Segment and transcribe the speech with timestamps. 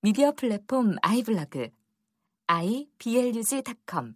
[0.00, 1.70] 미디어 플랫폼 아이블로그
[2.48, 4.14] iblog.com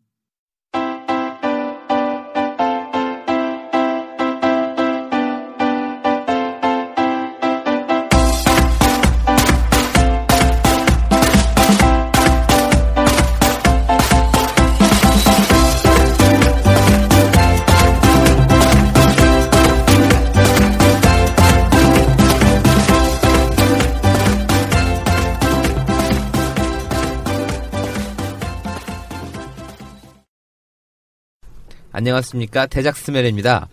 [32.01, 33.69] 안녕하십니까 대작 스멜입니다.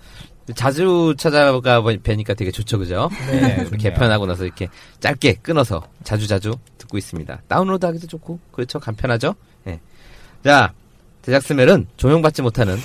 [0.56, 3.10] 자주 찾아가 뵈니까 되게 좋죠, 그죠?
[3.32, 3.70] 네, 좋네요.
[3.78, 4.68] 개편하고 나서 이렇게
[5.00, 7.42] 짧게 끊어서 자주 자주 듣고 있습니다.
[7.48, 9.34] 다운로드하기도 좋고 그렇죠, 간편하죠.
[9.68, 9.80] 예.
[10.44, 10.74] 자,
[11.22, 12.78] 대작 스멜은 조명받지 못하는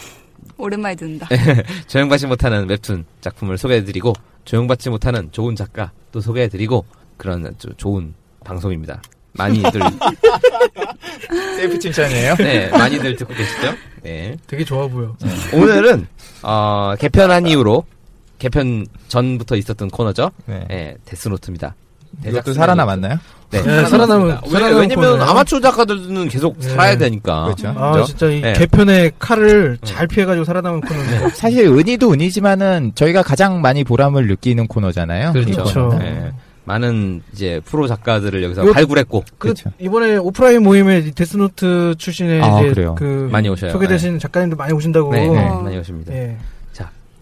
[0.58, 1.28] 오랜만에 듣는다.
[1.88, 4.12] 조명받지 못하는 웹툰 작품을 소개해드리고
[4.44, 6.84] 조명받지 못하는 좋은 작가 또 소개해드리고
[7.16, 9.02] 그런 아주 좋은 방송입니다.
[9.32, 9.80] 많이들
[11.56, 12.34] 셀프 칭찬이에요?
[12.36, 13.74] 네 많이들 듣고 계시죠?
[14.02, 14.36] 네.
[14.46, 15.14] 되게 좋아 보여.
[15.52, 16.06] 오늘은
[16.42, 17.84] 어, 개편한 이후로
[18.38, 20.30] 개편 전부터 있었던 코너죠.
[20.46, 20.66] 네.
[20.70, 21.74] 예, 데스노트입니다.
[22.26, 23.16] 이것도 살아남았나요?
[23.50, 25.20] 네, 네, 살아남은- 왜, 왜냐면.
[25.22, 26.68] 아마추어 작가들은 계속 네.
[26.70, 27.44] 살아야 되니까.
[27.44, 27.68] 그렇죠.
[27.76, 28.04] 아 그죠?
[28.06, 28.52] 진짜 이 네.
[28.54, 31.30] 개편의 칼을 잘 피해가지고 살아남은 코너인데.
[31.30, 35.32] 사실 은희도 은희지만은 저희가 가장 많이 보람을 느끼는 코너잖아요.
[35.32, 35.52] 그렇죠.
[35.52, 35.98] 그렇죠.
[36.62, 39.70] 예, 많은 이제 프로 작가들을 여기서 이거- 발굴했고 그 그렇죠.
[39.78, 42.94] 이번에 오프라인 모임에 이 데스노트 출신의 아, 이제 그래요?
[42.96, 43.72] 그 많이 오셔요.
[43.72, 45.12] 소개되신 작가님들 많이 오신다고.
[45.12, 45.60] 네, 네, 어.
[45.60, 46.12] 많이 오십니다.
[46.14, 46.36] 예.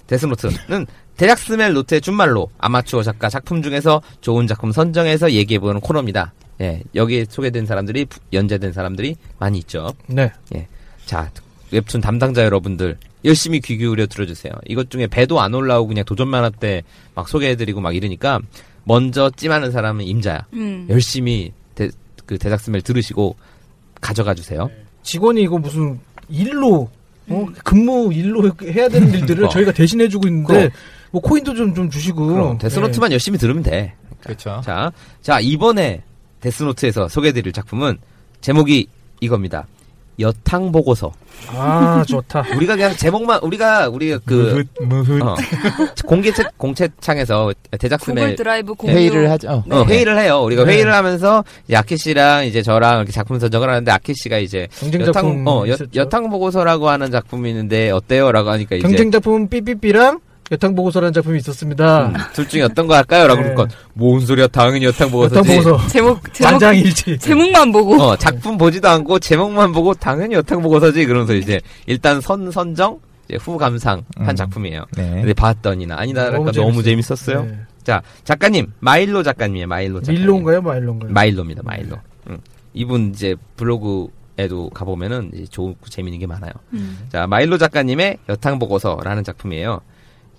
[0.06, 0.86] 데스노트는
[1.16, 6.32] 대작스멜 노트의 준말로 아마추어 작가 작품 중에서 좋은 작품 선정해서 얘기해보는 코너입니다.
[6.62, 9.92] 예, 여기에 소개된 사람들이 부- 연재된 사람들이 많이 있죠.
[10.08, 10.32] 네.
[11.06, 11.30] 자,
[11.70, 14.52] 웹툰 담당자 여러분들 열심히 귀 기울여 들어주세요.
[14.66, 18.40] 이것 중에 배도 안 올라오고 그냥 도전만화 때막 소개해드리고 막 이러니까
[18.84, 20.46] 먼저 찜하는 사람은 임자야.
[20.54, 20.86] 음.
[20.88, 21.88] 열심히 대,
[22.26, 23.36] 그 대작스멜 들으시고
[24.00, 24.70] 가져가 주세요.
[25.02, 25.98] 직원이 이거 무슨
[26.28, 26.88] 일로
[27.28, 27.46] 어?
[27.64, 29.48] 근무 일로 해야 되는 일들을 어.
[29.48, 30.70] 저희가 대신해 주고 있는데 그럼.
[31.12, 32.26] 뭐 코인도 좀 좀 주시고.
[32.26, 33.94] 그럼 데스노트만 열심히 들으면 돼.
[34.22, 34.60] 그렇죠.
[34.64, 34.92] 자,
[35.22, 36.02] 자 이번에
[36.40, 37.98] 데스노트에서 소개해드릴 작품은
[38.40, 38.86] 제목이
[39.20, 39.66] 이겁니다.
[40.20, 41.12] 여탕 보고서.
[41.54, 41.56] 예.
[41.56, 42.44] 아 좋다.
[42.56, 45.34] 우리가 그냥 제목만 우리가 우리가 그 무흐 어,
[46.06, 47.52] 공개 채, 공채창에서
[48.00, 48.94] 구글 드라이브 공유.
[48.94, 49.64] 회의를 하죠.
[49.70, 50.42] 어, 회의를 해요.
[50.42, 50.74] 우리가 네.
[50.74, 55.00] 회의를 하면서 이제 아키 씨랑 이제 저랑 이렇게 작품 선정을 하는데 아키 씨가 이제 경쟁
[55.00, 55.76] 여탕 작품 어 여.
[55.94, 60.20] 여탕 보고서라고 하는 작품이 있는데 어때요라고 하니까 이제 경쟁 작품 삐삐삐랑
[60.52, 62.08] 여탕 보고서라는 작품이 있었습니다.
[62.08, 63.52] 음, 둘 중에 어떤 거 할까요?라고 네.
[63.54, 65.56] 그러니까 뭔 소리야 당연히 여탕 여탕 보고서지.
[65.62, 67.18] 보고서 제목 제목 만장일치.
[67.18, 67.94] 제목만 보고.
[68.02, 73.38] 어 작품 보지도 않고 제목만 보고 당연히 여탕 보고서지 그러면서 이제 일단 선 선정 이제
[73.40, 74.36] 후 감상 한 음.
[74.36, 74.84] 작품이에요.
[74.96, 75.08] 네.
[75.10, 77.44] 근데 봤더니나 아니다랄까 너무, 재밌었어요.
[77.44, 77.58] 네.
[77.84, 79.68] 자 작가님 마일로 작가님이에요.
[79.68, 80.20] 마일로 작가님.
[80.20, 81.12] 밀로인가요, 마일로인가요?
[81.12, 81.62] 마일로입니다.
[81.64, 81.96] 마일로.
[82.28, 82.38] 응.
[82.74, 86.50] 이분 이제 블로그 에도 가보면은 이제 좋고 재밌는 게 많아요.
[86.72, 86.98] 음.
[87.12, 89.80] 자 마일로 작가님의 여탕 보고서라는 작품이에요.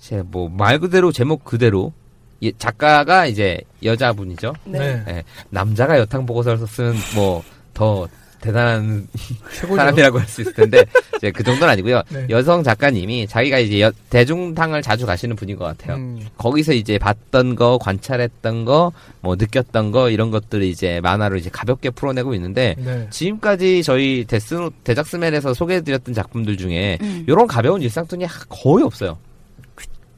[0.02, 1.94] 제 뭐 말 그대로 제목 그대로
[2.40, 4.54] 이 작가가 이제 여자분이죠.
[4.66, 5.04] 네.
[5.08, 8.08] 예, 남자가 여탕 보고서를 썼으면 뭐더
[8.42, 9.08] 대단한
[9.54, 9.76] 최고죠.
[9.76, 10.84] 사람이라고 할 수 있을 텐데
[11.18, 12.02] 이제 그 정도는 아니고요.
[12.10, 12.26] 네.
[12.32, 15.98] 여성 작가님이 자기가 이제 여- 대중탕을 자주 가시는 분인 것 같아요.
[15.98, 16.20] 음.
[16.40, 18.92] 거기서 이제 봤던 거, 관찰했던 거,
[19.22, 23.06] 뭐 느꼈던 거 이런 것들을 이제 만화로 이제 가볍게 풀어내고 있는데 네.
[23.12, 27.24] 지금까지 저희 데스 대작스멜에서 소개해드렸던 작품들 중에 음.
[27.28, 29.20] 이런 가벼운 일상톤이 하- 거의 없어요.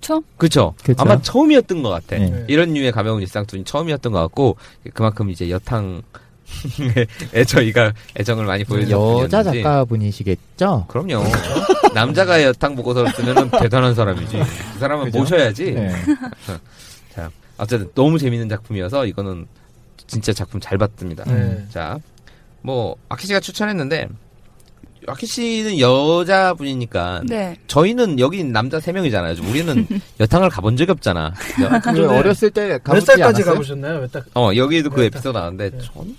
[0.03, 0.23] 그쵸?
[0.37, 0.75] 그쵸?
[0.83, 1.01] 그쵸.
[1.01, 2.17] 아마 처음이었던 것 같아.
[2.17, 2.29] 네.
[2.29, 2.45] 네.
[2.49, 4.57] 이런 류의 가벼운 일상톤이 처음이었던 것 같고
[4.93, 6.01] 그만큼 이제 여탕
[7.33, 10.85] 에 저희가 애정을 많이 보여줬 여자 작가분이시겠죠?
[10.87, 11.23] 그럼요.
[11.95, 14.37] 남자가 여탕 보고서를 쓰면 대단한 사람이지.
[14.73, 15.19] 그 사람은 그죠?
[15.19, 15.71] 모셔야지.
[15.71, 15.91] 네.
[17.15, 19.47] 자, 어쨌든 너무 재밌는 작품이어서 이거는
[20.05, 21.23] 진짜 작품 잘 봤습니다.
[21.25, 21.65] 네.
[21.69, 21.97] 자,
[22.61, 24.09] 뭐 아키 씨가 추천했는데
[25.07, 27.57] 아키 씨는 여자분이니까 네.
[27.67, 29.35] 저희는 여기 남자 세 명이잖아요.
[29.49, 29.87] 우리는
[30.19, 31.33] 여탕을 가본 적이 없잖아.
[31.83, 32.07] 그죠?
[32.07, 33.43] 그 어렸을 때 몇 살까지?
[33.43, 33.99] 가보셨나요?
[34.01, 34.23] 몇 달?
[34.35, 35.03] 어 여기도 그.
[35.03, 35.77] 에피소드 나왔는데 네.
[35.83, 36.15] 전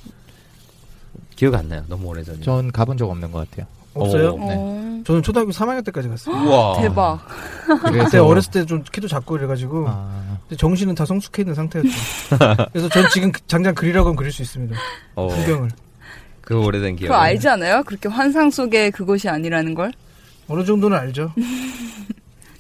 [1.37, 1.83] 기억 안 나요.
[1.89, 2.45] 너무 오래전이에요.
[2.45, 3.67] 전 가본 적 없는 것 같아요.
[3.95, 4.33] 없어요?
[4.35, 4.39] 오.
[4.39, 4.55] 네.
[4.57, 4.85] 어.
[5.07, 6.35] 저는 초등학교 3학년 때까지 갔어요.
[6.37, 6.81] 우와.
[6.81, 7.21] 대박.
[7.93, 11.91] 그때 어렸을 때 좀 키도 작고 이래가지고 아, 정신은 다 성숙해 있는 상태였죠.
[12.73, 14.75] 그래서 전 지금 그- 당장 그리라고 하면 그릴 수 있습니다.
[15.15, 15.71] 어, 풍경을
[16.45, 17.09] 그 오래된 기억.
[17.09, 17.83] 그거 알지 않아요?
[17.85, 19.93] 그렇게 환상 속의 그것이 아니라는 걸?
[20.49, 21.33] 어느 정도는 알죠.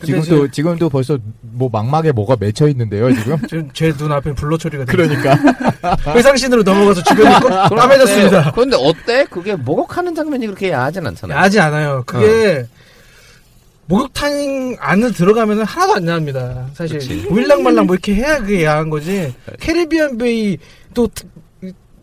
[0.04, 3.38] 지금도 지금도 벌써 뭐 망막에 뭐가 맺혀 있는데요 지금.
[3.48, 4.84] 지금 제 눈 앞에 블러 처리가.
[4.84, 5.34] 그러니까
[6.14, 7.31] 회상신으로 넘어가서 주변이
[7.75, 8.52] 까매졌습니다.
[8.52, 9.25] 그런데 어때?
[9.31, 11.38] 그게 목욕하는 장면이 그렇게 야하진 않잖아요.
[11.38, 12.02] 야하지 않아요.
[12.06, 12.66] 그게
[13.86, 16.69] 목욕탕 안에 들어가면 하나도 안 야합니다.
[16.75, 17.22] 사실 그치.
[17.25, 19.32] 보일랑 말랑 뭐 이렇게 해야 그게 야한 거지.
[19.60, 20.58] 캐리비안 베이
[20.92, 21.25] 또 트-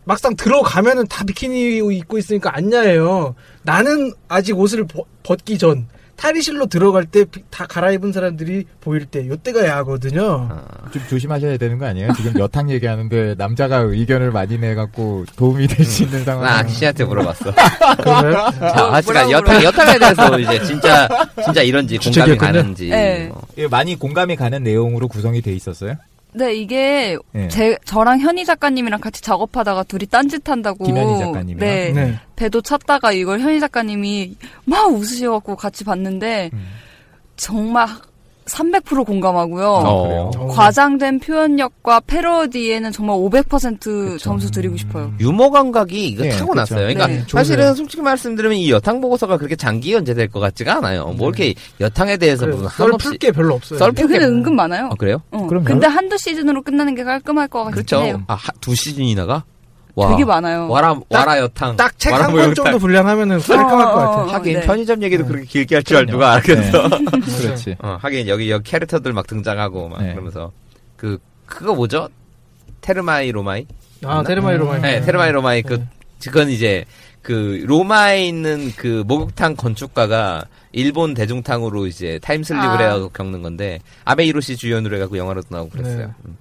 [0.04, 3.34] 막상 들어가면은 다 비키니 입고 있으니까 안 야해요.
[3.62, 9.66] 나는 아직 옷을 벗- 벗기 전 탈의실로 들어갈 때 다 갈아입은 사람들이 보일 때 요때가
[9.66, 10.48] 야하거든요.
[10.92, 12.12] 좀 조심하셔야 되는 거 아니에요?
[12.16, 16.44] 지금 여탕 얘기하는데 남자가 의견을 많이 내갖고 도움이 될 수 있는 상황.
[16.44, 17.52] 나 아키씨한테 물어봤어.
[18.02, 21.08] 그러면 자, 하지만 뭐라고 여탕, 여탕에 대해서 이제 진짜,
[21.44, 22.36] 진짜 이런지 공감이.
[22.36, 22.88] 가는지.
[22.88, 23.26] 네.
[23.28, 23.42] 뭐.
[23.58, 25.94] 예, 많이 공감이 가는 내용으로 구성이 돼 있었어요.
[26.34, 27.48] 네, 이게 예.
[27.48, 30.84] 제 저랑 현희 작가님이랑 같이 작업하다가 둘이 딴짓한다고.
[30.84, 31.58] 김현희 작가님이랑?
[31.68, 32.18] 네, 네.
[32.36, 36.68] 배도 찼다가 이걸 현희 작가님이 막 웃으셔 갖고 같이 봤는데 음.
[37.36, 37.88] 정말
[38.46, 39.66] 300% 공감하고요.
[39.66, 40.30] 어.
[40.36, 40.46] 어.
[40.48, 45.12] 과장된 표현력과 패러디에는 정말 500% 점수 드리고 싶어요.
[45.20, 46.86] 유머 감각이 이거 네, 타고났어요.
[46.88, 46.94] 그쵸.
[46.98, 47.24] 그러니까 네.
[47.28, 47.74] 사실은.
[47.74, 51.06] 솔직히 말씀드리면 이 여탕 보고서가 그렇게 장기 연재될 것 같지가 않아요.
[51.16, 53.78] 뭐 이렇게 여탕에 대해서 무슨 썰 한없이 풀게 별로 없어요.
[53.78, 54.86] 썰 근데 은근 많아요.
[54.86, 55.22] 아, 그래요?
[55.30, 55.46] 어.
[55.46, 55.64] 그럼요.
[55.64, 58.04] 근데 한두 시즌으로 끝나는 게 깔끔할 것 같긴 그렇죠.
[58.04, 58.22] 해요.
[58.26, 59.44] 아, 하- 두 시즌이나가?
[59.94, 60.10] 와.
[60.10, 60.68] 되게 많아요.
[60.68, 61.76] 와라, 와라 여탕.
[61.76, 62.54] 딱 책한뭐권 여탕.
[62.54, 64.24] 정도 분량하면은 깔끔할 것 어, 어, 같아요.
[64.24, 64.32] 어.
[64.32, 64.66] 하긴 네.
[64.66, 65.28] 편의점 얘기도 네.
[65.28, 66.06] 그렇게 길게 할 줄.
[66.06, 66.88] 누가 알겠어.
[67.42, 67.76] 그렇지.
[67.80, 70.12] 어, 하긴 여기 여기 캐릭터들 막 등장하고 막 네.
[70.12, 70.50] 그러면서
[70.96, 72.08] 그 그거 뭐죠?
[72.80, 73.66] 테르마이 로마이?
[74.04, 74.80] 아, 테르마이 로마이.
[74.80, 75.86] 네, 테르마이 로마이 그 네.
[76.24, 76.84] 그건 이제
[77.20, 82.94] 그 로마에 있는 그 목욕탕 건축가가 일본 대중탕으로 이제 타임슬립을 아.
[82.94, 86.06] 해서 겪는 건데 아베 히로시 주연으로 해갖고 영화로도 나오고 그랬어요.
[86.06, 86.12] 네.
[86.24, 86.36] 음.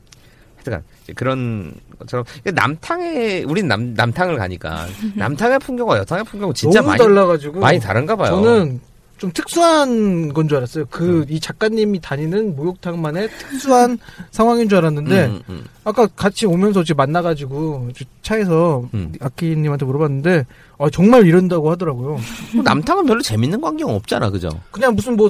[0.56, 4.86] 하여튼 이제 그런 것처럼 남탕에 우린 남 남탕을 가니까
[5.16, 8.30] 남탕의 풍경과 여탕의 풍경은 진짜 너무 많이 달라가지고 많이 다른가 봐요.
[8.42, 8.80] 저는
[9.18, 10.86] 좀 특수한 건 줄 알았어요.
[10.88, 14.00] 그이 작가님이 다니는 목욕탕만의 특수한
[14.32, 19.14] 상황인 줄 알았는데 음, 음, 아까 같이 오면서 지금 만나가지고 저 차에서 음.
[19.22, 20.46] 아키님한테 물어봤는데
[20.80, 22.16] 아, 정말 이런다고 하더라고요.
[22.56, 22.64] 음.
[22.64, 24.50] 남탕은 별로 재밌는 광경 없잖아, 그죠?
[24.72, 25.30] 그냥 무슨 뭐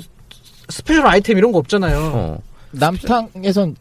[0.69, 1.97] special 아이템 이런 거 없잖아요.
[2.13, 2.39] 어.
[2.71, 3.75] 남탕에선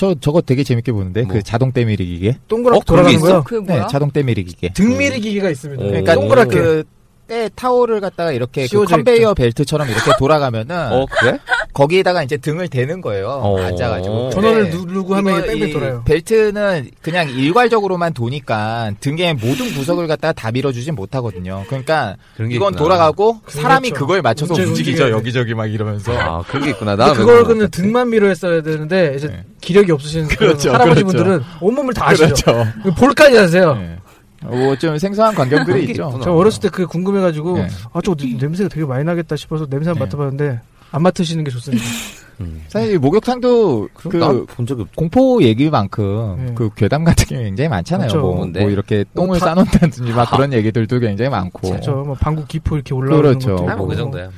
[0.00, 1.34] 저 저거 되게 재밌게 보는데 뭐?
[1.34, 2.34] 그 자동 때밀이 기계.
[2.48, 3.26] 동그랗게 어, 그런 게 돌아가는 있어?
[3.26, 3.44] 거요.
[3.44, 3.86] 그게 네?
[3.90, 4.72] 자동 때밀이 기계.
[4.72, 5.84] 등밀이 기계가 있습니다.
[5.84, 5.88] 오.
[5.88, 6.56] 그러니까 동그랗게.
[6.58, 6.84] 그
[7.30, 11.38] 때 타올을 갖다가 이렇게 그 컨베이어 벨트처럼 이렇게 돌아가면은 어, 그래?
[11.72, 13.28] 거기에다가 이제 등을 대는 거예요.
[13.28, 13.60] 어.
[13.62, 14.30] 앉아가지고.
[14.30, 14.70] 전원을 네.
[14.70, 16.02] 누르고 하면 뺑뺑 이 돌아요.
[16.04, 21.64] 벨트는 그냥 일괄적으로만 도니까 등의 모든 구석을 갖다가 다 밀어주진 못하거든요.
[21.68, 22.82] 그러니까 그런 게 이건 있구나.
[22.82, 24.04] 돌아가고 사람이 그렇죠.
[24.04, 25.04] 그거에 맞춰서 움직이죠.
[25.04, 25.10] 돼.
[25.12, 26.12] 여기저기 막 이러면서.
[26.18, 26.96] 아, 그런 게 있구나.
[26.96, 29.44] 나 근데 그걸 그는 등만 밀어 했어야 되는데 이제 네.
[29.60, 31.06] 기력이 없으신 그렇죠, 할아버지 그렇죠.
[31.06, 32.26] 분들은 온몸을 다 하시죠.
[32.44, 32.66] 그렇죠.
[32.98, 33.74] 볼까지 하세요.
[33.74, 33.96] 네.
[34.44, 36.18] 뭐좀 생소한 광경들이 있죠.
[36.22, 37.68] 저 어렸을 때그 궁금해가지고 네.
[37.92, 40.16] 아 저거 냄새가 되게 많이 나겠다 싶어서 냄새 한번 네.
[40.16, 40.60] 맡아봤는데
[40.92, 41.84] 안 맡으시는 게 좋습니다.
[42.40, 42.62] 음.
[42.68, 44.96] 사실 목욕탕도 그 난본 적이 없.
[44.96, 46.52] 공포 얘기만큼 네.
[46.54, 48.08] 그 괴담 같은 게 굉장히 많잖아요.
[48.08, 48.26] 그렇죠.
[48.26, 48.46] 뭐?
[48.46, 51.68] 뭐 이렇게 똥을 다- 싸놓는다든지 막 그런 얘기들도 굉장히 많고.
[51.68, 51.96] 그렇죠.
[52.06, 53.56] 뭐 방구 기포 이렇게 올라오는 그렇죠.
[53.56, 54.30] 것도 아, 뭐그 정도야.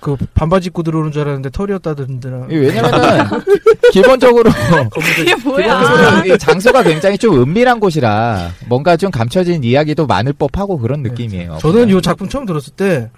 [0.00, 2.28] 그 반바지 입고 들어오는 줄 알았는데 털이었다든지.
[2.50, 3.24] 이 왜냐면은
[3.92, 4.50] 기본적으로
[5.20, 5.80] 이게 뭐야?
[5.80, 11.10] 기본적으로 장소가 굉장히 좀 은밀한 곳이라 뭔가 좀 감춰진 이야기도 많을 법하고 그런 네.
[11.10, 11.58] 느낌이에요.
[11.60, 13.10] 저는 이 작품 처음 들었을 때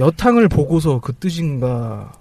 [0.00, 2.12] 여탕을 보고서 그 뜻인가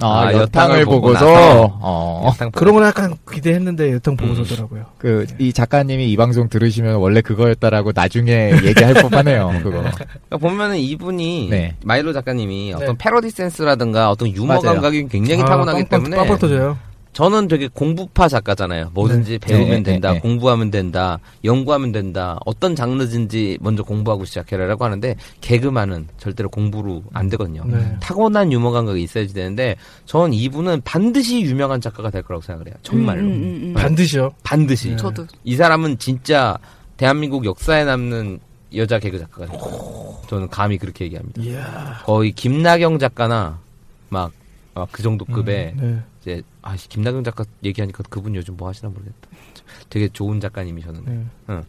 [0.00, 1.78] 아, 아, 여탕을 여탕을 보고 보고서.
[1.80, 4.86] 어, 그런 걸 약간 기대했는데 여탕 보고서더라고요.
[4.98, 9.60] 그 이 작가님이 이 방송 들으시면 원래 그거였다라고 나중에 얘기할 법하네요.
[9.62, 9.70] 그거.
[9.80, 11.74] 그러니까 보면은 이분이 네.
[11.84, 12.94] 마일로 작가님이 어떤 네.
[12.98, 14.62] 패러디 센스라든가 어떤 유머 맞아요.
[14.74, 16.78] 감각이 굉장히 아, 타고나기 빵빵, 때문에 빵빵 터져요.
[17.12, 18.90] 저는 되게 공부파 작가잖아요.
[18.94, 19.38] 뭐든지 네.
[19.38, 20.20] 배우면 네, 네, 된다, 네.
[20.20, 22.38] 공부하면 된다, 연구하면 된다.
[22.46, 27.64] 어떤 장르든지 먼저 공부하고 시작해라라고 하는데 개그만은 절대로 공부로 안 되거든요.
[27.66, 27.96] 네.
[28.00, 32.76] 타고난 유머 감각이 있어야지 되는데 전 이분은 반드시 유명한 작가가 될 거라고 생각을 해요.
[32.82, 33.20] 정말로.
[33.22, 33.74] 음, 음, 음, 음.
[33.74, 34.30] 반드시요.
[34.42, 34.90] 반드시.
[34.90, 34.96] 네.
[34.96, 35.26] 저도.
[35.44, 36.56] 이 사람은 진짜
[36.96, 38.40] 대한민국 역사에 남는
[38.74, 40.18] 여자 개그 작가가 될 거예요.
[40.28, 41.42] 저는 감히 그렇게 얘기합니다.
[41.42, 42.02] 이야.
[42.04, 43.58] 거의 김나경 작가나
[44.10, 44.32] 막
[44.90, 45.98] 그 정도 급의 네.
[46.20, 49.16] 이제 아 씨, 김나경 작가 얘기하니까 그분 요즘 뭐 하시나 모르겠다.
[49.90, 51.10] 되게 좋은 작가님이셨는데,
[51.48, 51.60] 네.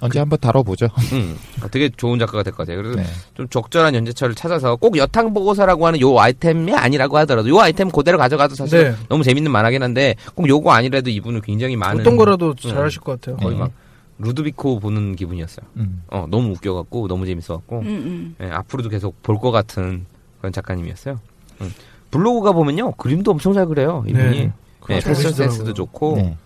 [0.00, 0.86] 언제 한번 다뤄보죠.
[1.12, 2.76] 음, 아, 되게 좋은 작가가 될 것 같아요.
[2.76, 3.04] 그래서 네.
[3.34, 8.16] 좀 적절한 연재처를 찾아서 꼭 여탕 보고서라고 하는 요 아이템이 아니라고 하더라도 요 아이템 그대로
[8.16, 8.96] 가져가도 사실 네.
[9.08, 13.36] 너무 재밌는 만화긴 한데 꼭 요거 아니라도 이분은 굉장히 많은 어떤 거라도 잘하실 것 같아요.
[13.38, 13.60] 거의 네.
[13.60, 13.72] 막
[14.18, 15.66] 루드비코 보는 기분이었어요.
[15.78, 16.02] 음.
[16.08, 18.36] 어 너무 웃겨갖고 너무 재밌어갖고 음, 음.
[18.40, 20.06] 예, 앞으로도 계속 볼 것 같은
[20.40, 21.18] 그런 작가님이었어요.
[21.60, 21.72] 음.
[22.10, 24.38] 블로그가 보면요 그림도 엄청 잘 그려요 이분이.
[24.38, 24.52] 네.
[24.88, 25.32] 네, 잘 패션.
[25.32, 26.36] 센스도 좋고 네.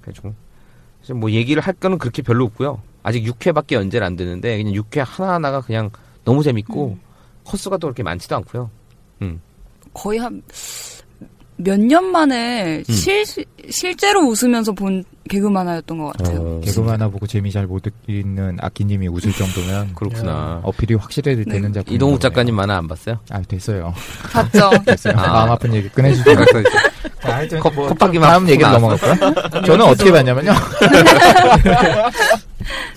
[0.00, 0.32] 그래서
[1.14, 2.80] 뭐 얘기를 할 거는 그렇게 별로 없고요.
[3.02, 5.90] 아직 6회밖에 연재를 안 되는데 그냥 6회 하나 하나가 그냥
[6.24, 6.98] 너무 재밌고
[7.44, 8.70] 컷수가 또 그렇게 많지도 않고요.
[9.94, 10.42] 거의 한
[11.58, 12.92] 몇 년 만에 음.
[12.92, 13.24] 실,
[13.70, 16.40] 실제로 웃으면서 본 개그 만 화였던 것 같아요.
[16.40, 20.60] 어, 개그만 하나 보고 재미 잘 못 느끼는 아키님이 웃을 정도면 그렇구나.
[20.62, 21.44] 어필이 확실해야 네.
[21.44, 21.94] 되는 작품.
[21.94, 23.18] 이동욱 작가님 만화 안 봤어요?
[23.30, 23.92] 아 됐어요.
[24.32, 24.70] 봤죠?
[24.86, 25.14] 됐어요.
[25.16, 25.26] 아.
[25.32, 26.30] 마음 아픈 얘기 꺼내주죠.
[27.22, 28.68] 자, 하여튼 컵- 뭐 다음 얘기로.
[28.70, 29.34] 넘어갈까요?
[29.64, 30.52] 저는 어떻게 봤냐면요.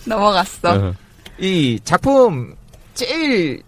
[0.06, 0.74] 넘어갔어.
[0.89, 0.94] 어.
[1.39, 2.54] 이 작품
[2.94, 3.62] 제일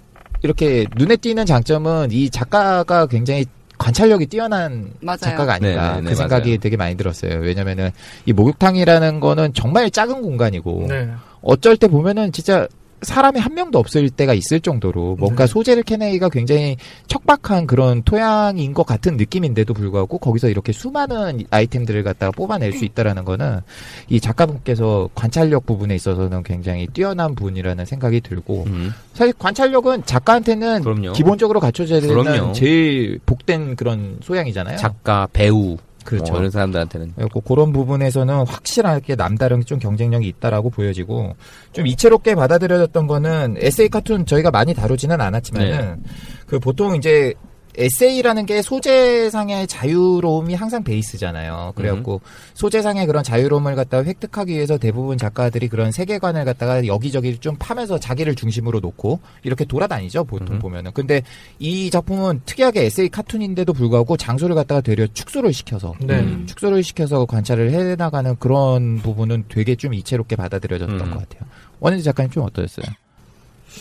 [0.44, 3.46] 이렇게 눈에 띄는 장점은 이 작가가 굉장히
[3.82, 5.18] 관찰력이 뛰어난 맞아요.
[5.18, 6.60] 작가가 아닌가 네, 네, 네, 그 생각이 맞아요.
[6.60, 7.40] 되게 많이 들었어요.
[7.40, 7.90] 왜냐면은
[8.26, 11.10] 이 목욕탕이라는 거는 정말 작은 공간이고 네.
[11.42, 12.68] 어쩔 때 보면은 진짜
[13.02, 15.52] 사람이 한 명도 없을 때가 있을 정도로 뭔가 네.
[15.52, 16.78] 소재를 캐내기가 굉장히
[17.08, 23.26] 척박한 그런 토양인 것 같은 느낌인데도 불구하고 거기서 이렇게 수많은 아이템들을 갖다가 뽑아낼 수 있다라는
[23.26, 23.62] 거는
[24.10, 31.14] 이 작가분께서 관찰력 부분에 있어서는 굉장히 뛰어난 분이라는 생각이 들고 음, 사실 관찰력은 작가한테는 그럼요.
[31.14, 32.54] 기본적으로 갖춰져야 되는 그럼요.
[32.54, 34.78] 제일 복된 그런 소양이잖아요.
[34.78, 36.32] 작가, 배우, 그렇죠.
[36.32, 41.36] 뭐 이런 사람들한테는 그리고 그런 부분에서는 확실하게 남다른 좀 경쟁력이 있다라고 보여지고
[41.72, 46.10] 좀 이채롭게 받아들여졌던 거는 에세이 카툰 저희가 많이 다루지는 않았지만은 네.
[46.48, 47.34] 그 보통 이제
[47.78, 51.74] 에세이라는 게 소재상의 자유로움이 항상 베이스잖아요.
[51.76, 52.22] 그래갖고
[52.54, 58.36] 소재상의 그런 자유로움을 갖다가 획득하기 위해서 대부분 작가들이 그런 세계관을 갖다가 여기저기 좀 파면서 자기를
[58.36, 60.26] 중심으로 놓고 이렇게 돌아다니죠.
[60.26, 60.60] 보통 음.
[60.60, 60.92] 보면은.
[60.94, 61.22] 근데
[61.60, 66.20] 이 작품은 특이하게 에세이 카툰인데도 불구하고 장소를 갖다가 되려 축소를 시켜서 네.
[66.20, 66.46] 음.
[66.48, 71.12] 축소를 시켜서 관찰을 해 나가는 그런 부분은 되게 좀 이채롭게 받아들여졌던 음.
[71.12, 71.50] 것 같아요.
[71.80, 72.86] 원현지 작가님 좀 어떠셨어요?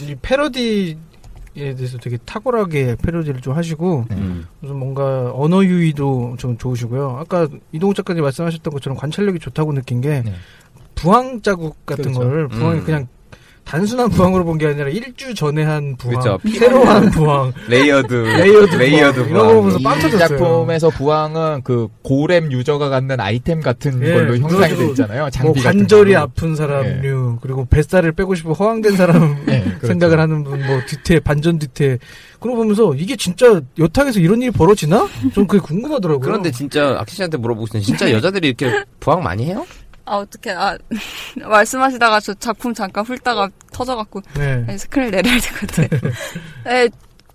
[0.02, 0.96] 이 패러디
[1.56, 4.46] 에 대해서 되게 탁월하게 패러디를 좀 하시고 음.
[4.60, 7.16] 무슨 뭔가 언어 유희도 좀 좋으시고요.
[7.18, 10.32] 아까 이동욱 작가님 말씀하셨던 것처럼 관찰력이 좋다고 느낀 게 네.
[10.94, 12.20] 부항 자국 같은 그렇죠.
[12.20, 12.84] 걸 부항이 음.
[12.84, 13.08] 그냥
[13.70, 16.38] 단순한 부항으로 본 게 아니라 일주 전에 한 부항, 그렇죠.
[16.58, 20.28] 새로 한 부항, layered, layered, layered 부항, 이런 거 보면서 이빵 터졌어요.
[20.28, 25.20] 작품에서 부항은 그 고렘 유저가 갖는 아이템 같은 예, 걸로 형상이 그래가지고 돼 있잖아요.
[25.22, 26.16] 뭐 장비 같은 관절이.
[26.16, 26.54] 아픈 예.
[26.56, 29.86] 사람류 그리고 뱃살을 빼고 싶어 허황된 사람 예, 그렇죠.
[29.86, 31.98] 생각을 하는 분 뭐 뒤태 반전 뒤태
[32.40, 35.08] 그런 거 보면서 이게 진짜 여탕에서 이런 일이 벌어지나?
[35.32, 36.20] 좀 그게 궁금하더라고요.
[36.20, 39.64] 그런데 진짜 아키 씨한테 물어보고 싶은데 진짜 여자들이 이렇게 부항 많이 해요?
[40.10, 40.76] 아, 어떻게, 아,
[41.40, 44.64] 말씀하시다가 저 작품 잠깐 훑다가 터져갖고, 네.
[44.66, 45.88] 아니, 스크린 내려야 될 것 같아요.
[46.66, 46.88] 네,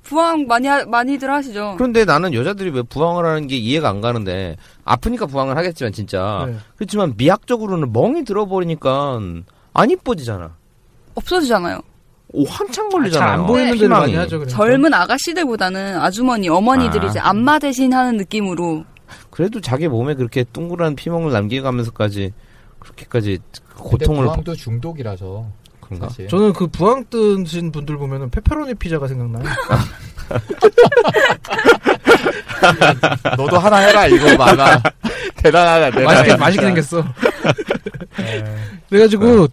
[0.03, 1.75] 부항 많이, 하- 많이들 하시죠.
[1.77, 6.57] 그런데 나는 여자들이 왜 부항을 하는 게 이해가 안 가는데 아프니까 부항을 하겠지만 진짜 네.
[6.75, 9.19] 그렇지만 미학적으로는 멍이 들어버리니까
[9.73, 10.53] 안 이뻐지잖아.
[11.15, 11.79] 없어지잖아요.
[12.33, 13.31] 오 한참 잘 걸리잖아요.
[13.41, 14.01] 안 보이는 데를 희망이.
[14.01, 14.39] 많이 하죠.
[14.39, 14.55] 그러니까.
[14.57, 17.09] 젊은 아가씨들보다는 아주머니, 어머니들이 아.
[17.09, 18.83] 이제 안마 대신 하는 느낌으로.
[19.29, 22.33] 그래도 자기 몸에 그렇게 둥그란 피멍을 남겨가면서까지
[22.85, 23.39] 그렇게까지
[23.75, 25.45] 고통을 부항도 중독이라서
[25.81, 26.09] 그런가?
[26.09, 26.27] 사실.
[26.27, 29.43] 저는 그 부항 뜨신 분들 보면은 페페로니 피자가 생각나요.
[33.37, 34.81] 너도 하나 해라 이거 많아.
[35.37, 35.91] 대단하다.
[35.91, 36.03] 대단하다.
[36.03, 37.03] 맛있게 맛있게 생겼어.
[38.89, 39.47] 그래가지고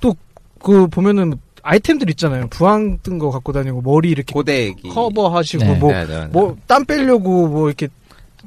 [0.00, 0.14] 또
[0.60, 2.48] 그 보면은 아이템들 있잖아요.
[2.48, 5.74] 부항 뜬 거 갖고 다니고 머리 이렇게 고데기 커버하시고 네.
[5.76, 6.26] 뭐 네, 네, 네.
[6.26, 7.88] 뭐땀 빼려고 뭐 이렇게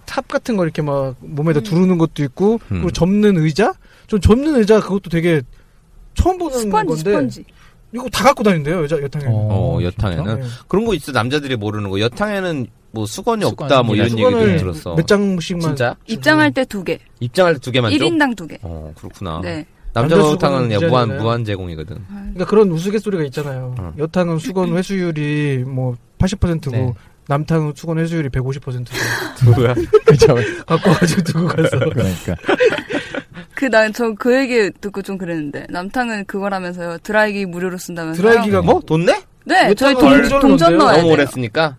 [0.06, 2.60] 탑 같은 거 이렇게 막 몸에다 두르는 것도 있고 음.
[2.68, 3.74] 그리고 접는 의자
[4.12, 5.42] 좀 접는 의자 그것도 되게
[6.16, 7.46] 처음 보는 스펀지, 건데 스펀지.
[7.94, 10.46] 이거 다 갖고 다닌대요 여자 여탕에는 어, 여탕에는 네.
[10.68, 14.58] 그런 거 있어 남자들이 모르는 거 여탕에는 뭐 수건이 수건이 없다 뭐 이런 수건을 얘기도
[14.60, 14.96] 들었어.
[14.96, 15.96] 몇 장씩만 진짜?
[16.08, 17.00] 입장할 때 두 개.
[17.22, 17.98] 입장할 때 두 개만 줘?
[17.98, 18.58] 1인당 두 개.
[18.64, 19.40] 어 그렇구나.
[19.42, 19.66] 네.
[19.94, 21.18] 남자 목욕탕은 수건은 무한.
[21.18, 21.98] 무한 제공이거든.
[22.10, 23.76] 그러니까 그런 우스갯소리가 있잖아요.
[23.80, 23.94] 어.
[23.98, 26.94] 여탕은 수건 회수율이 뭐 80%고 네.
[27.30, 29.74] 남탕은 수건 회수율이 150%고 뭐야?
[30.06, 30.36] 그렇죠.
[30.66, 32.36] 갖고 와가지고 두고 가서 그러니까.
[33.62, 35.68] 그, 난, 저그 얘기 듣고 좀 그랬는데.
[35.70, 36.98] 남탕은 그거라면서요.
[37.04, 38.28] 드라이기 무료로 쓴다면서요.
[38.28, 38.80] 드라이기가 뭐?
[38.80, 39.22] 돈 내?
[39.46, 40.78] 네, 저희 돈 동전?
[40.80, 41.12] 넣어야 너무.
[41.14, 41.78] 오래 쓰니까.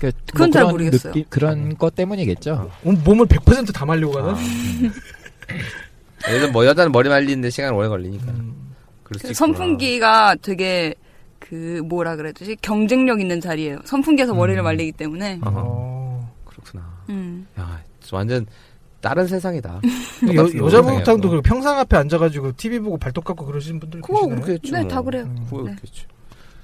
[0.00, 1.14] 그, 그건 잘 그런 모르겠어요.
[1.14, 2.70] 느낌- 그런 것 때문이겠죠.
[2.82, 4.32] 몸- 몸을 100%다 말리고 가나?
[4.32, 6.30] 아.
[6.30, 8.26] 예를 뭐 여자는 머리 말리는데 시간 오래 걸리니까.
[8.30, 8.74] 음.
[9.02, 9.32] 그.
[9.32, 10.94] 선풍기가 되게
[11.38, 12.54] 그 뭐라 그래야 되지?
[12.60, 13.78] 경쟁력 있는 자리예요.
[13.86, 15.40] 선풍기에서 머리를 말리기 때문에.
[15.42, 16.30] 어.
[16.44, 16.84] 그렇구나.
[17.08, 17.46] 음.
[17.58, 17.80] 야,
[18.12, 18.44] 완전
[19.04, 19.80] 다른 세상이다.
[20.32, 21.42] 여, 똑같은 여자 세상이야, 목욕탕도 그거.
[21.42, 24.26] 그 평상 앞에 앉아가지고 TV 보고 발톱 깎고 그러시는 분들 그거?
[24.26, 24.72] 그렇겠죠.
[24.74, 24.88] 네, 뭐.
[24.88, 25.24] 다 그래요.
[25.24, 25.46] 음.
[25.48, 25.74] 그거 네.
[25.76, 26.06] 그렇겠죠.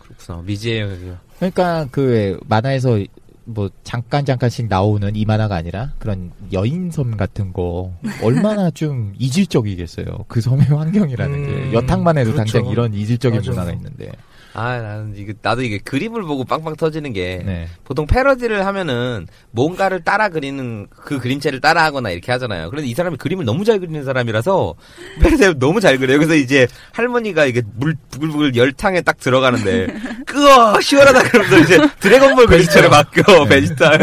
[0.01, 0.43] 그렇구나.
[0.47, 1.21] 미지예요, 여기가.
[1.37, 2.99] 그러니까 그 만화에서
[3.45, 7.93] 뭐 잠깐 잠깐씩 나오는 이 만화가 아니라 그런 여인섬 같은 거
[8.23, 10.25] 얼마나 좀 이질적이겠어요.
[10.29, 12.53] 그 섬의 환경이라는 음, 게 여탕만 해도 그렇죠.
[12.53, 13.51] 당장 이런 이질적인 맞아요.
[13.51, 14.13] 문화가 있는데
[14.53, 17.69] 아, 나는 이게 나도 이게 그림을 보고 빵빵 터지는 게 네.
[17.85, 22.71] 보통 패러디를 하면은 뭔가를 따라 그리는 그 그림체를 따라하거나 이렇게 하잖아요.
[22.71, 24.75] 그런데 이 사람이 그림을 너무 잘 그리는 사람이라서
[25.21, 26.19] 패러디 너무 잘 그려요.
[26.19, 29.87] 그래서 이제 할머니가 이게 물 부글부글 열탕에 딱 들어가는데
[30.27, 33.99] 끄어 시원하다 그러면서 이제 드래곤볼 그림체로 바뀌어 베지타.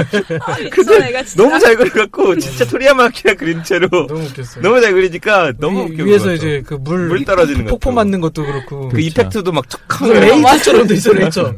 [0.71, 4.61] 근데 너무 잘 그려갖고 진짜 토리야마키나 그림체로 너무 웃겼어요.
[4.63, 6.03] 너무 잘 그리니까 너무 위- 웃겨.
[6.03, 6.33] 위에서.
[6.37, 7.95] 이제 그물물 떨어지는 폭포 것도.
[7.95, 9.07] 맞는 것도 그렇고 그 그렇죠.
[9.07, 11.53] effect도 막 툭하고 그 레이저처럼 돼 있어 레이저.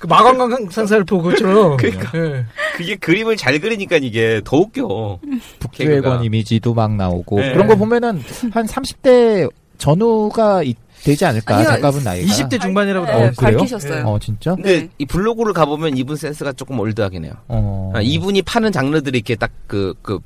[0.00, 1.76] 그 마광강 상살포 그처럼.
[1.76, 2.10] 그러니까.
[2.18, 2.44] 예.
[2.76, 5.18] 그게 그림을 잘 그리니까 이게 더 웃겨.
[5.60, 6.24] 북두의권.
[6.24, 7.52] 이미지도 막 나오고 네.
[7.52, 13.12] 그런 거 보면은 한 30대 전후가 이- 되지 않을까 아니요, 작가분 나이가 20대 중반이라고 네.
[13.36, 13.58] 그래요?
[13.58, 14.06] 밝히셨어요.
[14.06, 14.88] 어 진짜 근데 네.
[14.98, 17.34] 이 블로그를 가보면 이분 센스가 조금 올드하긴 해요.
[17.46, 20.18] 어 아, 이분이 파는 장르들이 이렇게 딱 그, 그,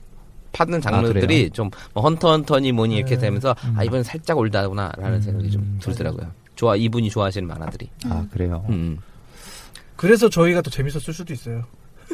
[0.52, 1.48] 파는 장르들이 그래요?
[1.52, 3.20] 좀, 뭐 헌터 헌터니 뭐니 이렇게 네.
[3.22, 3.74] 되면서, 음.
[3.76, 5.20] 아, 이분은 살짝 올드하구나, 라는 음.
[5.22, 6.26] 생각이 좀 들더라고요.
[6.60, 7.88] 좋아, 이분이 좋아하시는 만화들이.
[8.04, 8.98] 아 그래요 음.
[9.96, 11.64] 그래서 저희가 더 재밌었을 수도 있어요.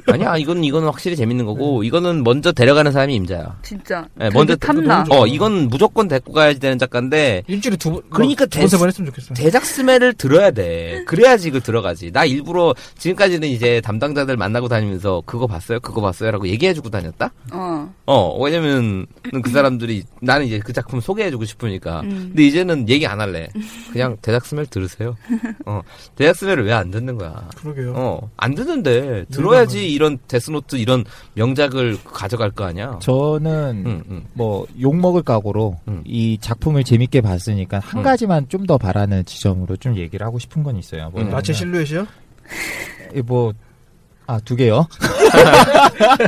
[0.07, 3.59] 아니야, 이건, 이거는 확실히 재밌는 거고, 이거는 먼저 데려가는 사람이 임자야.
[3.62, 5.05] 진짜 예, 먼저 탐나.
[5.11, 9.07] 어, 이건 무조건 데리고 가야지 되는 작가인데, 일주일에 두 번, 그러니까 두번 대- 세번 했으면
[9.11, 9.35] 좋겠어.
[9.35, 11.03] 대작 스멜을 들어야 돼.
[11.07, 12.12] 그래야지 그 들어가지.
[12.12, 15.81] 나 일부러 지금까지는 이제 담당자들 만나고 다니면서 그거 봤어요?
[15.81, 16.31] 그거 봤어요?
[16.31, 17.33] 라고 얘기해주고 다녔다?
[17.53, 17.93] 어.
[18.07, 19.07] 어, 왜냐면
[19.43, 22.00] 그 사람들이 나는 이제 그 작품 소개해주고 싶으니까.
[22.03, 22.26] 음.
[22.29, 23.49] 근데 이제는 얘기 안 할래.
[23.93, 25.17] 그냥 대작 스멜 들으세요.
[25.67, 25.81] 어,
[26.15, 27.49] 대작 스멜을 왜 안 듣는 거야?
[27.57, 27.95] 그러게요.
[27.97, 32.99] 어, 안 듣는데 들어야지 이런 데스노트 이런 명작을 가져갈 거 아니야.
[33.00, 34.25] 저는 응, 응.
[34.35, 36.02] 뭐 욕 먹을 각오로 음.
[36.05, 38.02] 이 작품을 재밌게 봤으니까 한 음.
[38.02, 41.12] 가지만 좀 더 바라는 지점으로 좀 얘기를 하고 싶은 건 있어요.
[41.16, 41.31] 음.
[41.31, 42.05] 마치 실루엣이요?
[43.25, 43.52] 뭐,
[44.26, 44.88] 아, 두 개요?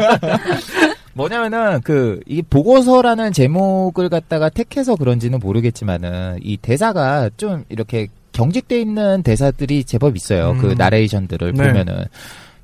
[1.15, 9.23] 뭐냐면은, 그, 이 보고서라는 제목을 갖다가 택해서 그런지는 모르겠지만은, 이 대사가 좀 이렇게 경직돼 있는
[9.25, 10.53] 대사들이 제법 있어요.
[10.53, 10.59] 음.
[10.59, 11.69] 그 나레이션들을 네.
[11.69, 12.05] 보면은.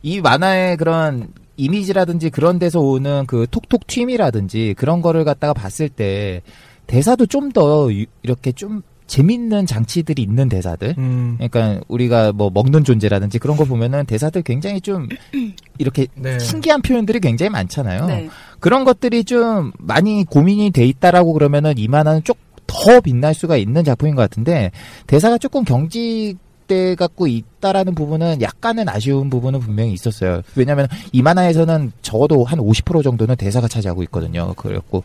[0.04, 6.42] 이 만화의 그런 이미지라든지 그런 데서 오는 그 톡톡 튀임이라든지 그런 거를 갖다가 봤을 때,
[6.86, 7.88] 대사도 좀 더
[8.22, 10.94] 이렇게 좀 재밌는 장치들이 있는 대사들?
[10.98, 11.38] 음.
[11.38, 15.08] 그러니까 우리가 뭐 먹는 존재라든지 그런 거 보면은 대사들 굉장히 좀
[15.78, 16.38] 이렇게 네.
[16.38, 18.06] 신기한 표현들이 굉장히 많잖아요.
[18.06, 18.28] 네.
[18.60, 24.20] 그런 것들이 좀 많이 고민이 돼 있다라고 그러면은 이만한 쪽더 빛날 수가 있는 작품인 것
[24.22, 24.70] 같은데
[25.06, 30.40] 대사가 조금 경직 돼 갖고 있다라는 부분은 약간은 아쉬운 부분은 분명히 있었어요.
[30.56, 34.54] 왜냐하면 이 만화에서는 적어도 한 50% 정도는 대사가 차지하고 있거든요.
[34.54, 35.04] 그래갖고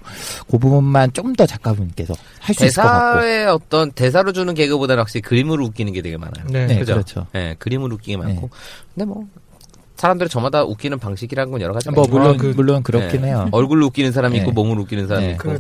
[0.50, 3.20] 그 부분만 좀 더 작가분께서 할 수 있을 것 같고.
[3.22, 6.46] 대사의 어떤 대사로 주는 개그보다는 확실히 그림으로 웃기는 게 되게 많아요.
[6.50, 6.66] 네.
[6.66, 6.94] 네, 그죠?
[6.94, 7.28] 그렇죠.
[7.36, 8.50] 예, 그림으로 웃기게 많고.
[8.96, 9.26] 근데 뭐
[9.96, 13.28] 사람들이 저마다 웃기는 방식이라는 건 여러 가지 뭐 물론 그- 물론 그렇긴 네.
[13.28, 13.48] 해요.
[13.52, 14.54] 얼굴로 웃기는 사람이 있고 네.
[14.54, 15.32] 몸으로 웃기는 사람이 네.
[15.34, 15.50] 있고.
[15.50, 15.60] 그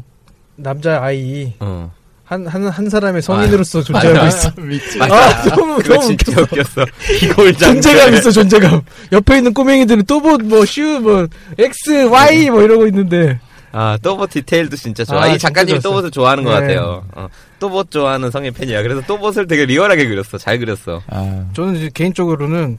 [0.55, 1.91] 남자 아이 어.
[2.29, 4.27] 한 한 한 사람의 성인으로서 존재하고 맞아.
[4.27, 4.51] 있어.
[4.99, 5.15] 맞아.
[5.15, 6.85] 아, 너무 너무 웃겼어.
[7.23, 8.81] 이걸 존재감 있어 존재감.
[9.11, 13.39] 옆에 있는 꼬맹이들은 또 뭐 뭐 슈 뭐 X Y 뭐 이러고 있는데
[13.71, 15.23] 아, 또봇 디테일도 진짜 좋아.
[15.23, 15.79] 아, 이 작가님이.
[15.79, 16.59] 또봇을 좋아하는 것 네.
[16.75, 17.03] 같아요.
[17.15, 17.27] 어,
[17.59, 18.81] 또봇 좋아하는 성인 팬이야.
[18.83, 20.37] 그래서 또봇을 되게 리얼하게 그렸어.
[20.37, 21.01] 잘 그렸어.
[21.07, 22.77] 아, 저는 이제 개인적으로는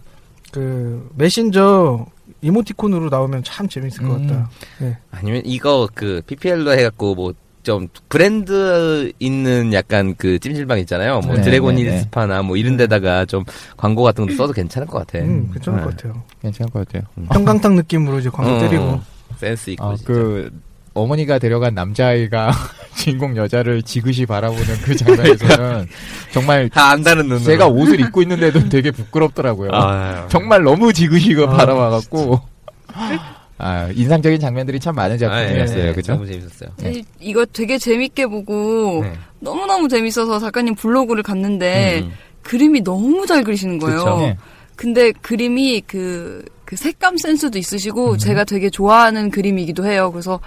[0.53, 2.07] 그 메신저
[2.43, 4.27] 이모티콘으로 나오면 참 재밌을 것 음.
[4.29, 4.51] 같다.
[4.79, 4.97] 네.
[5.13, 7.33] 아니면 이거 그 PPL로 해갖고 뭐
[7.71, 11.21] 좀 브랜드 있는 약간 그 찜질방 있잖아요.
[11.21, 11.93] 뭐 네, 드래곤 네, 네.
[11.99, 13.45] 힐스파나 뭐 이런 데다가 좀
[13.77, 15.25] 광고 같은 것도 써도 괜찮을 것 같아.
[15.25, 15.85] 음, 괜찮을 네.
[15.85, 16.21] 것 같아요.
[16.43, 17.09] 괜찮을 것 같아요.
[17.33, 19.01] 형광탕 느낌으로 이제 광고 어, 때리고.
[19.37, 19.85] 센스 있고.
[19.85, 20.13] 아, 진짜.
[20.13, 20.51] 그
[20.95, 22.51] 어머니가 데려간 남자아이가
[22.97, 25.87] 주인공 여자를 지그시 바라보는 그 장면에서는
[26.35, 27.45] 정말 다 안다는 눈으로.
[27.45, 29.71] 제가 옷을 입고 있는데도 되게 부끄럽더라고요.
[29.73, 31.57] 아, 정말 너무 지그시가 아.
[31.57, 32.41] 바라봐갖고
[33.61, 35.87] 아, 인상적인 장면들이 참 많은 아, 예, 작품이었어요.
[35.89, 36.13] 예, 그죠?
[36.15, 36.71] 너무 재밌었어요.
[36.85, 39.13] 이- 이거 되게 재밌게 보고 네.
[39.41, 43.99] 너무너무 재밌어서 작가님 블로그를 갔는데 음, 그림이 너무 잘 그리시는 거예요.
[43.99, 44.17] 그쵸.
[44.19, 44.37] 네.
[44.77, 47.61] 근데 그림이 그, 그 색감 센스도 음.
[47.61, 50.11] 있으시고 제가 되게 좋아하는 그림이기도 해요.
[50.11, 50.41] 그래서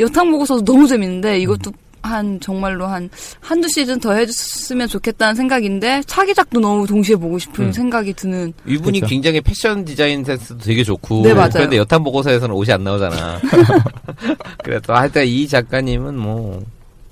[0.00, 1.72] 여탕 보고서도 너무 재밌는데 이것도
[2.06, 7.72] 한 정말로 한 한두 시즌 더 해줬으면 좋겠다는 생각인데 차기작도 너무 동시에 보고 싶은 음.
[7.72, 9.10] 생각이 드는 이분이 그쵸.
[9.10, 11.22] 굉장히 패션 디자인 센스도 되게 좋고.
[11.22, 11.50] 네, 맞아요.
[11.52, 13.40] 그런데 여탄 보고서에서는 옷이 안 나오잖아.
[14.64, 16.62] 그래서 하여튼 이 작가님은 뭐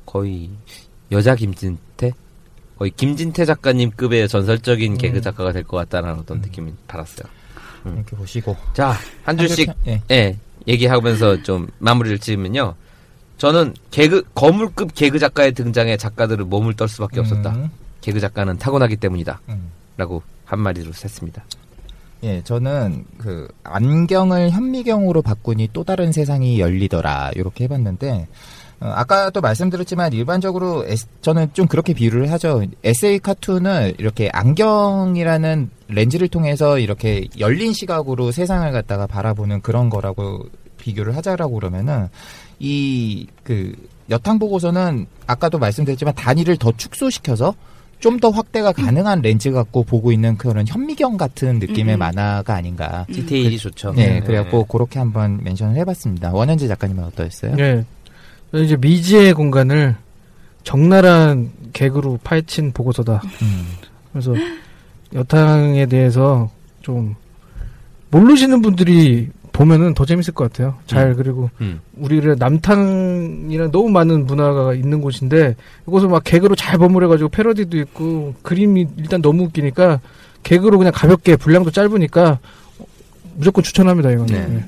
[0.06, 0.48] 거의
[1.12, 2.12] 여자 김진태?
[2.78, 7.28] 거의 김진태 작가님 급의 전설적인 개그 작가가 될 것 같다는 어떤 느낌이 받았어요.
[7.86, 10.00] 이렇게 보시고 자, 한 줄씩 예.
[10.10, 12.74] 예, 얘기하면서 좀 마무리를 지으면요.
[13.38, 17.50] 저는 개그 거물급 개그 작가의 등장에 작가들은 몸을 떨 수밖에 없었다.
[17.50, 17.70] 음,
[18.00, 19.40] 개그 작가는 타고나기 때문이다.
[19.48, 19.70] 음.
[19.96, 21.42] 라고 한마디로 했습니다.
[22.22, 28.26] 예, 저는 그 안경을 현미경으로 바꾸니 또 다른 세상이 열리더라 이렇게 해봤는데
[28.80, 32.62] 어, 아까도 말씀드렸지만 일반적으로 에스- 저는 좀 그렇게 비유를 하죠.
[32.82, 40.46] 에세이 카툰을 이렇게 안경이라는 렌즈를 통해서 이렇게 열린 시각으로 세상을 갖다가 바라보는 그런 거라고
[40.78, 42.08] 비교를 하자라고 그러면은
[42.58, 43.74] 이 그
[44.10, 47.54] 여탕 보고서는 아까도 말씀드렸지만 단위를 더 축소시켜서
[48.00, 51.98] 좀 더 확대가 가능한 렌즈 갖고 보고 있는 그런 현미경 같은 느낌의 음.
[52.00, 53.06] 만화가 아닌가.
[53.10, 53.94] 디테일이 좋죠.
[53.94, 56.32] 네, 그래갖고 그렇게 한번 멘션을 해봤습니다.
[56.32, 57.56] 원현재 작가님은 어떠셨어요?
[57.56, 57.84] 네.
[58.50, 59.96] 저는 이제 미지의 공간을
[60.64, 63.22] 적나라한 개그로 파헤친 보고서다.
[63.42, 63.66] 음.
[64.12, 64.34] 그래서
[65.14, 66.50] 여탕에 대해서
[66.82, 67.14] 좀
[68.10, 70.74] 모르시는 분들이 보면은 더 재밌을 것 같아요.
[70.84, 71.80] 잘 그리고 음.
[71.96, 75.54] 우리를 남탕이랑 너무 많은 문화가 있는 곳인데
[75.86, 80.00] 이곳을 막 개그로 잘 버무려가지고 패러디도 있고 그림이 일단 너무 웃기니까
[80.42, 82.40] 개그로 그냥 가볍게 분량도 짧으니까
[83.36, 84.34] 무조건 추천합니다 이거는.
[84.34, 84.46] 네.
[84.46, 84.64] 네.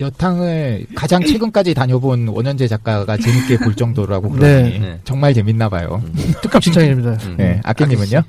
[0.00, 4.78] 여탕을 가장 최근까지 다녀본 원현재 작가가 재밌게 볼 정도라고 그러니 네.
[4.78, 5.00] 네.
[5.04, 6.02] 정말 재밌나 봐요.
[6.40, 7.18] 특급 칭찬입니다.
[7.26, 7.34] 음.
[7.36, 8.22] 네, 아끼님은요?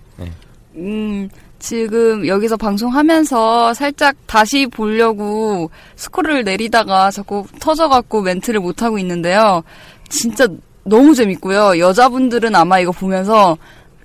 [0.75, 1.29] 음,
[1.61, 9.63] 지금 여기서 방송하면서 살짝 다시 보려고 스코를 내리다가 자꾸 터져갖고 멘트를 못하고 있는데요.
[10.09, 10.47] 진짜
[10.83, 11.77] 너무 재밌고요.
[11.77, 13.57] 여자분들은 아마 이거 보면서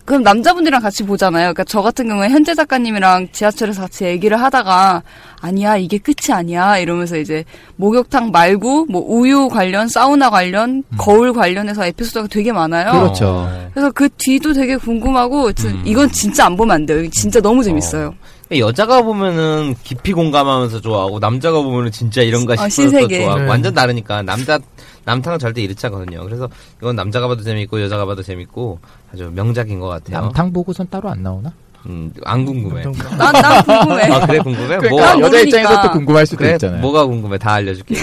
[0.06, 1.46] 그럼 남자분들이랑 같이 보잖아요.
[1.52, 5.02] 그러니까 저 같은 경우에 현재 작가님이랑 지하철에서 같이 얘기를 하다가
[5.40, 11.84] 아니야 이게 끝이 아니야 이러면서 이제 목욕탕 말고 뭐 우유 관련, 사우나 관련, 거울 관련해서
[11.86, 12.92] 에피소드가 되게 많아요.
[12.92, 13.50] 그렇죠.
[13.74, 15.82] 그래서 그 뒤도 되게 궁금하고 진- 음.
[15.84, 17.10] 이건 진짜 안 보면 안 돼요.
[17.10, 18.14] 진짜 너무 재밌어요.
[18.56, 23.22] 여자가 보면은 깊이 공감하면서 좋아하고 남자가 보면은 진짜 이런가 아, 싶어서 또 신세계.
[23.24, 23.48] 좋아하고 네.
[23.48, 24.60] 완전 다르니까 남자
[25.06, 26.24] 남탕은 절대 이렇지 않거든요.
[26.24, 26.48] 그래서
[26.80, 28.78] 이건 남자가 봐도 재밌고 여자가 봐도 재밌고
[29.14, 30.20] 아주 명작인 것 같아요.
[30.20, 31.52] 남탕 보고선 따로 안 나오나?
[31.86, 32.82] 음, 안 궁금해.
[33.16, 34.02] 난, 난 궁금해.
[34.10, 34.66] 아 그래 궁금해?
[34.66, 35.40] 그러니까 뭐난 여자 모르니까.
[35.58, 36.80] 입장에서 또 궁금할 수도 그래 있잖아요.
[36.80, 37.38] 뭐가 궁금해?
[37.38, 37.94] 다 알려줄게.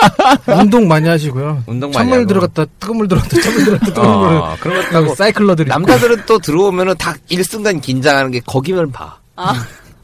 [0.58, 1.62] 운동 많이 하시고요.
[1.66, 2.26] 운동 많이 찬물.
[2.26, 6.38] 들어갔다 뜨거운 물 들어갔다 찬물 들어갔다 뜨거운 물 어, 그런 것도 하고 사이클러들이 남자들은 또
[6.38, 9.18] 들어오면은 다 일순간 긴장하는 게 거기만 봐.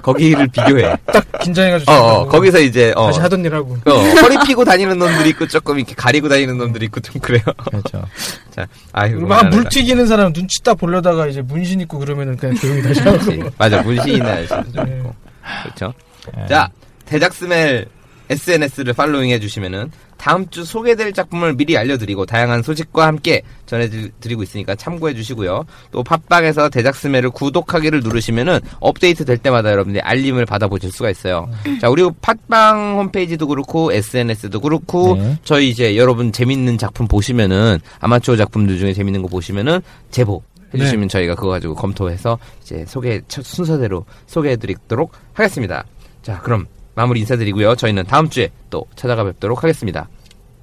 [0.03, 0.97] 거기를 비교해.
[1.07, 4.99] 딱 긴장해가지고 어, 어, 거기서 이제 어, 다시 하던 일 하고 어, 허리 피고 다니는
[4.99, 7.43] 놈들이 있고 조금 이렇게 가리고 다니는 놈들이 있고 좀 그래요.
[7.71, 8.05] 그렇죠.
[8.51, 9.17] 자, 아이고.
[9.17, 13.19] 그리고 막물 튀기는 사람 눈치 딱 보려다가 이제 문신 입고 그러면은 그냥 조용히 다시 하고
[13.19, 13.43] 그렇지.
[13.57, 14.97] 맞아, 문신이나 아저씨도 좀 네.
[14.99, 15.15] 있고.
[15.63, 15.95] 그렇죠.
[16.37, 16.47] 네.
[16.47, 16.69] 자,
[17.07, 17.87] 대작 스멜
[18.31, 19.91] SNS를 팔로잉 해주시면은
[20.23, 25.65] 다음 주 소개될 작품을 미리 알려드리고 다양한 소식과 함께 전해드리고 있으니까 참고해 주시고요.
[25.91, 31.51] 또 팟빵에서 대작스멜을 구독하기를 누르시면은 업데이트 될 때마다 여러분들이 알림을 받아보실 수가 있어요.
[31.81, 35.39] 자, 그리고 팟빵 홈페이지도 그렇고 SNS도 그렇고 네.
[35.43, 39.81] 저희 이제 여러분 재밌는 작품 보시면은 아마추어 작품들 중에 재밌는 거 보시면은
[40.13, 40.41] 제보
[40.73, 45.85] 해주시면 저희가 그거 가지고 검토해서 이제 소개 첫 순서대로 소개해드리도록 하겠습니다.
[46.23, 47.77] 자, 그럼 마무리 인사드리고요.
[47.77, 50.09] 저희는 다음 주에 또 찾아가 뵙도록 하겠습니다.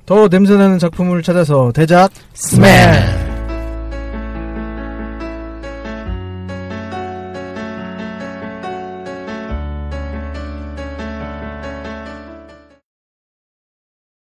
[0.05, 3.28] 더 냄새나는 작품을 찾아서 대작 스멜